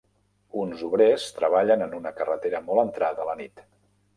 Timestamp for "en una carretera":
1.87-2.63